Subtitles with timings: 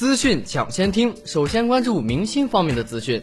[0.00, 3.22] 资讯抢先听，首先关注明星方面的资讯。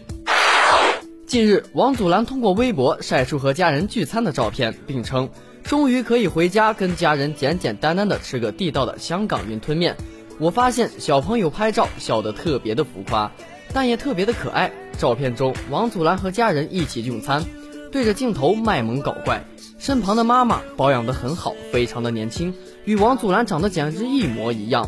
[1.25, 5.27] 近日，王祖蓝通过微博晒出和家人聚餐的照片，并称
[5.63, 9.98] 终于可以回家跟家人简简单单的吃个地道的香港云吞面。
[10.38, 13.32] 我发现小朋友拍照笑得特别的浮夸，
[13.73, 14.71] 但也特别的可爱。
[15.00, 17.44] 照片中，王祖蓝和家人一起用餐，
[17.91, 19.44] 对着镜头卖萌搞怪，
[19.80, 22.54] 身旁的妈妈保养得很好，非常的年轻，
[22.86, 24.88] 与王祖蓝长得简直一模一样。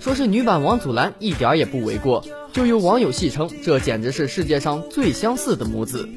[0.00, 6.08] 说是女版王祖蓝一点也不为过，就有网友戏称这简直是世界上最相似的母子。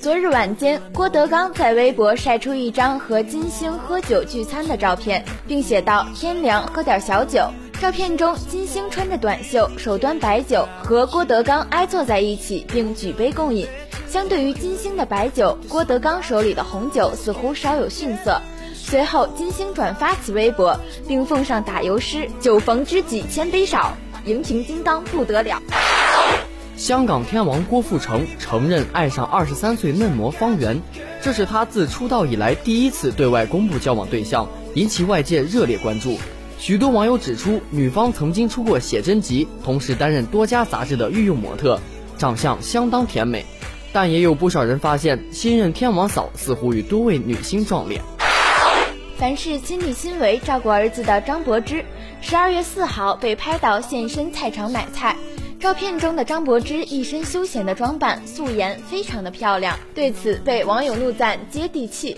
[0.00, 7.48] 昨日晚间，郭德纲在微博晒出一张和金星喝酒聚餐的照片，并写道：“天凉喝点小酒。”
[7.80, 13.64] 照片中，金星穿着短袖，手端白酒，和郭德纲挨坐在一起，并举杯共饮。
[14.08, 18.42] 相对于金星的白酒，郭德纲手里的红酒似乎稍有逊色。
[18.92, 20.78] 随后，金星转发此微博，
[21.08, 23.96] 并奉上打油诗：“酒逢知己千杯少，
[24.26, 25.62] 荧屏金刚不得了。”
[26.76, 30.78] 香港天王郭富城承认爱上二十三岁嫩模方圆，
[31.22, 36.18] 这是他自出道以来第一次对外公布交往对象，引起外界热烈关注。
[36.58, 41.80] 许多网友指出，女方曾经出过写真集，同时担任多家杂志的御用模特，
[42.18, 43.46] 长相相当甜美。
[43.94, 48.02] 但也有不少人发现，新任天王嫂似乎与多位女星撞脸。
[49.22, 51.84] 凡是亲力亲为照顾儿子的张柏芝，
[52.20, 55.16] 十二月四号被拍到现身菜场买菜。
[55.60, 59.78] 照片中的张柏芝一身休闲的装扮，素颜非常的漂亮。
[59.94, 62.16] 对此被网友怒赞接地气。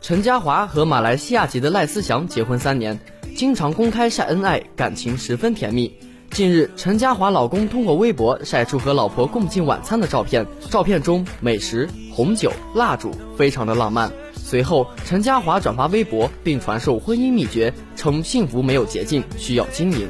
[0.00, 2.98] 陈嘉华和马来西亚籍的赖思祥结婚三年，
[3.36, 5.96] 经常公开晒恩爱，感情十分甜蜜。
[6.32, 14.10] 近日，陈嘉华老公通过微博晒出和老婆共进晚餐的照片，照片中美食、红酒、蜡烛，非常的浪漫。
[14.44, 20.06] 随后，陈嘉华转发微博，并传授婚姻秘诀，称幸福没有捷径，需要经营。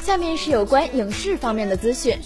[0.00, 2.18] 下面是有关影视方面的资讯。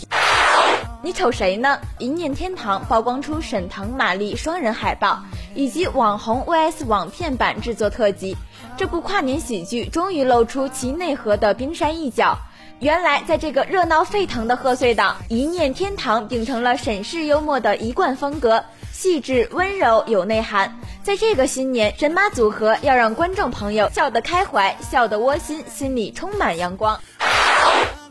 [1.03, 1.81] 你瞅谁呢？
[1.98, 5.20] 一念天堂曝光出沈腾、马丽双人海报，
[5.57, 8.36] 以及网红 vs 网片版制作特辑。
[8.77, 12.39] 这部跨年喜剧终于露出其内核的冰山一角。
[12.79, 18.63] 原来，在这个热闹沸腾的贺岁档，一念天堂秉承了沈氏幽默的一贯风格。
[18.92, 27.01] 细致温柔有内涵，在这个新年，神马组合要让观众朋友笑得开怀，笑得窝心，心里充满阳光。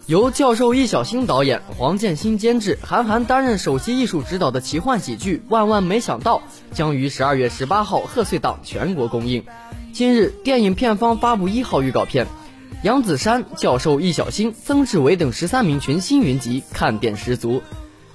[0.08, 6.38] 由教授易小星导演、黄建新监制、韩寒担任首席艺术指导的奇幻喜剧《万万没想到》
[6.75, 9.44] 将于十二月十八号贺岁档全国公映。
[9.94, 12.28] 今日，电影片方发布一号预告片，
[12.85, 17.63] 杨子姗、教授易小星、曾志伟等十三名群星云集，看点十足。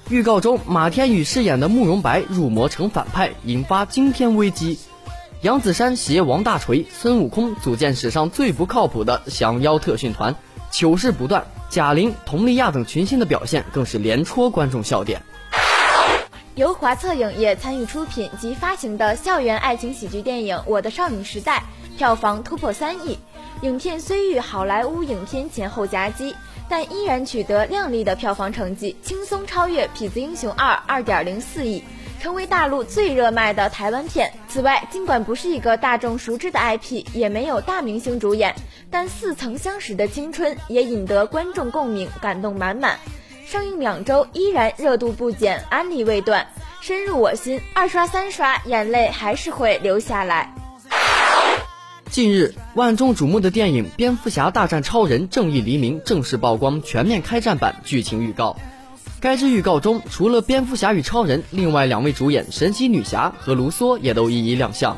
[0.08, 4.78] 预告中，马天宇饰演的慕容白入魔成反派，引发惊天危机。
[5.42, 10.36] 杨子姗携王大锤、孙悟空组建史上最不靠谱的降妖特训团，
[10.70, 11.44] 糗事不断。
[11.69, 15.20] 贾玲、佟丽娅等群星的表现更是连戳观众笑点。
[16.54, 21.64] 由华策影业参与出品及发行的校园爱情喜剧电影《我的少女时代》，
[21.98, 23.19] 票房突破三亿。
[23.62, 26.34] 影片虽遇好莱坞影片前后夹击。
[26.69, 31.82] 但依然取得亮丽的票房成绩，轻松超越《痞子英雄二》二点零四亿，
[32.21, 34.32] 成为大陆最热卖的台湾片。
[34.47, 38.54] 此外，尽管不是一个大众熟知的 IP，也没有大明星主演，
[38.88, 42.97] 但似曾相识的青春也引得观众共鸣，感动满满。
[43.44, 46.47] 上映两周依然热度不减，安利未断，
[46.81, 47.60] 深入我心。
[47.75, 50.54] 二刷三刷，眼泪还是会流下来。
[52.10, 58.56] 近日，万众瞩目的电影《蝙蝠侠大战超人：正义黎明》正式曝光全面开战版剧情预告。
[59.21, 64.97] 该支预告中，除了蝙蝠侠与超人，另外两位主演神奇女侠和卢梭也都一一亮相。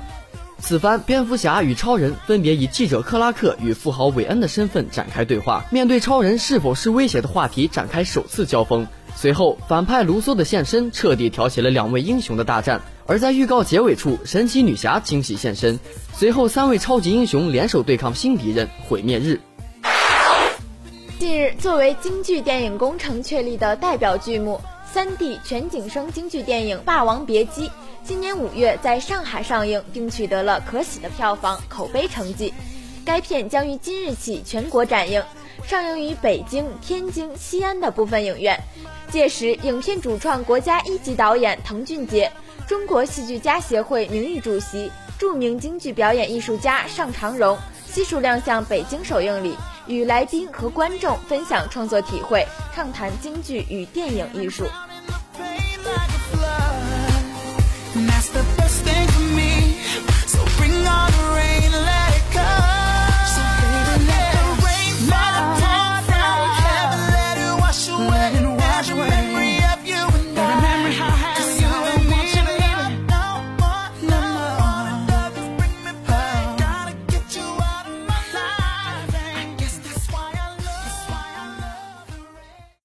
[0.59, 8.87] 此番，蝙蝠侠与超人分别以记者克拉克与富豪韦恩的身份展开对话，面对超人是否是威胁的话题展开首次交锋。
[9.15, 12.81] 随后，反派卢梭的现身彻底挑起了两位英雄的大战。
[13.07, 15.79] 而在预告结尾处，神奇女侠惊喜现身，
[16.15, 19.41] 随后三位超级英雄联手对抗新敌人毁灭日。
[21.19, 27.67] 近日，作为京剧电影工程确立的代表剧目三 D 全景声京剧电影《霸王别姬》
[28.05, 32.53] 今年五月在上海上映，并取得了可喜的票房、口碑成绩。
[33.05, 35.23] 该片将于今日起全国展映，
[35.67, 38.61] 上映于北京、天津、西安的部分影院。
[39.11, 42.31] 届时，影片主创国家一级导演滕俊杰。
[42.73, 47.55] 中国戏剧家协会名誉主席、著名京剧表演艺术家尚长荣
[47.87, 49.55] 悉数亮相北京首映礼，
[49.87, 54.65] 与来宾和观众分享创作体会，畅谈京剧与电影艺术。